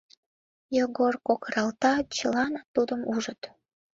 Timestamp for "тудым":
2.75-3.01